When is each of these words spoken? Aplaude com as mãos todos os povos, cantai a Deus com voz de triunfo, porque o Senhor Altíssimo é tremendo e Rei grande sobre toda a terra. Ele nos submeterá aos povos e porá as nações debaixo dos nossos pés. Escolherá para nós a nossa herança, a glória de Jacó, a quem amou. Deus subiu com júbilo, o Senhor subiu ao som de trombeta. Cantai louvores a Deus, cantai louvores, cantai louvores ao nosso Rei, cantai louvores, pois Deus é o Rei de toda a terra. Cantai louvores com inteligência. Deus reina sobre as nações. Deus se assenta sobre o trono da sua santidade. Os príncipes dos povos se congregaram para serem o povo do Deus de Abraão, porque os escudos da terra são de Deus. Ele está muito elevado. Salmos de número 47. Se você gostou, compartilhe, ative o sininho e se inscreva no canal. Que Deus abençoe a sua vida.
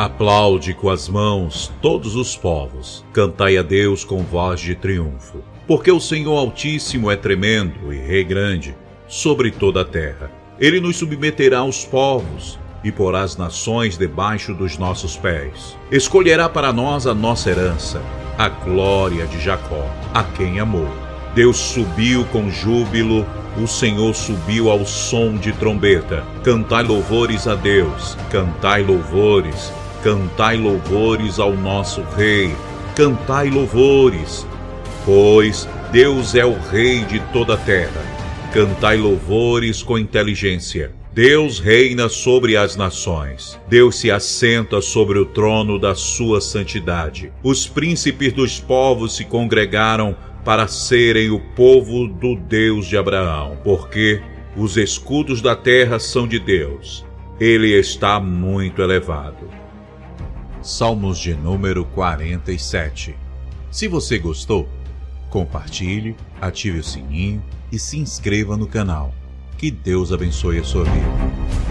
Aplaude 0.00 0.72
com 0.72 0.88
as 0.88 1.10
mãos 1.10 1.70
todos 1.82 2.16
os 2.16 2.34
povos, 2.34 3.04
cantai 3.12 3.58
a 3.58 3.62
Deus 3.62 4.02
com 4.02 4.22
voz 4.22 4.58
de 4.58 4.74
triunfo, 4.74 5.44
porque 5.66 5.92
o 5.92 6.00
Senhor 6.00 6.38
Altíssimo 6.38 7.10
é 7.10 7.16
tremendo 7.16 7.92
e 7.92 7.98
Rei 7.98 8.24
grande 8.24 8.74
sobre 9.06 9.50
toda 9.50 9.82
a 9.82 9.84
terra. 9.84 10.32
Ele 10.58 10.80
nos 10.80 10.96
submeterá 10.96 11.58
aos 11.58 11.84
povos 11.84 12.58
e 12.82 12.90
porá 12.90 13.20
as 13.20 13.36
nações 13.36 13.98
debaixo 13.98 14.54
dos 14.54 14.78
nossos 14.78 15.18
pés. 15.18 15.76
Escolherá 15.92 16.48
para 16.48 16.72
nós 16.72 17.06
a 17.06 17.12
nossa 17.12 17.50
herança, 17.50 18.00
a 18.38 18.48
glória 18.48 19.26
de 19.26 19.38
Jacó, 19.38 19.84
a 20.14 20.24
quem 20.24 20.58
amou. 20.58 20.88
Deus 21.34 21.58
subiu 21.58 22.24
com 22.32 22.48
júbilo, 22.48 23.26
o 23.62 23.66
Senhor 23.66 24.14
subiu 24.14 24.70
ao 24.70 24.86
som 24.86 25.36
de 25.36 25.52
trombeta. 25.52 26.24
Cantai 26.42 26.84
louvores 26.84 27.46
a 27.46 27.54
Deus, 27.54 28.16
cantai 28.30 28.82
louvores, 28.82 29.70
cantai 30.02 30.56
louvores 30.56 31.38
ao 31.38 31.54
nosso 31.54 32.02
Rei, 32.16 32.54
cantai 32.96 33.50
louvores, 33.50 34.46
pois 35.04 35.68
Deus 35.92 36.34
é 36.34 36.44
o 36.44 36.58
Rei 36.58 37.04
de 37.04 37.20
toda 37.32 37.54
a 37.54 37.56
terra. 37.56 38.02
Cantai 38.52 38.96
louvores 38.96 39.82
com 39.82 39.98
inteligência. 39.98 40.92
Deus 41.12 41.58
reina 41.58 42.08
sobre 42.08 42.56
as 42.56 42.76
nações. 42.76 43.60
Deus 43.68 43.96
se 43.96 44.10
assenta 44.10 44.80
sobre 44.80 45.18
o 45.18 45.26
trono 45.26 45.78
da 45.78 45.94
sua 45.94 46.40
santidade. 46.40 47.32
Os 47.42 47.66
príncipes 47.66 48.32
dos 48.32 48.58
povos 48.58 49.16
se 49.16 49.24
congregaram 49.24 50.16
para 50.44 50.66
serem 50.66 51.30
o 51.30 51.40
povo 51.54 52.06
do 52.06 52.36
Deus 52.36 52.86
de 52.86 52.96
Abraão, 52.96 53.58
porque 53.62 54.22
os 54.56 54.76
escudos 54.76 55.42
da 55.42 55.54
terra 55.54 55.98
são 55.98 56.26
de 56.26 56.38
Deus. 56.38 57.04
Ele 57.38 57.78
está 57.78 58.18
muito 58.20 58.80
elevado. 58.80 59.60
Salmos 60.62 61.18
de 61.18 61.34
número 61.34 61.86
47. 61.86 63.16
Se 63.70 63.88
você 63.88 64.18
gostou, 64.18 64.68
compartilhe, 65.30 66.14
ative 66.38 66.80
o 66.80 66.84
sininho 66.84 67.42
e 67.72 67.78
se 67.78 67.98
inscreva 67.98 68.58
no 68.58 68.66
canal. 68.66 69.14
Que 69.56 69.70
Deus 69.70 70.12
abençoe 70.12 70.58
a 70.58 70.64
sua 70.64 70.84
vida. 70.84 71.69